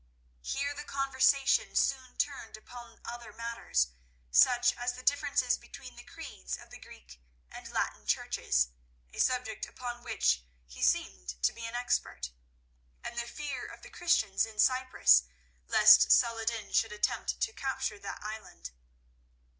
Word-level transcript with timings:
Here 0.41 0.73
the 0.73 0.83
conversation 0.83 1.75
soon 1.75 2.17
turned 2.17 2.57
upon 2.57 2.99
other 3.05 3.31
matters, 3.31 3.89
such 4.31 4.75
as 4.75 4.93
the 4.93 5.03
differences 5.03 5.59
between 5.59 5.95
the 5.95 6.01
creeds 6.01 6.57
of 6.57 6.71
the 6.71 6.79
Greek 6.79 7.21
and 7.51 7.69
Latin 7.71 8.07
churches—a 8.07 9.19
subject 9.19 9.67
upon 9.67 10.01
which 10.03 10.41
he 10.65 10.81
seemed 10.81 11.39
to 11.43 11.53
be 11.53 11.67
an 11.67 11.75
expert—and 11.75 13.15
the 13.15 13.27
fear 13.27 13.63
of 13.67 13.83
the 13.83 13.91
Christians 13.91 14.43
in 14.43 14.57
Cyprus 14.57 15.25
lest 15.67 16.11
Saladin 16.11 16.73
should 16.73 16.91
attempt 16.91 17.39
to 17.39 17.53
capture 17.53 17.99
that 17.99 18.23
island. 18.23 18.71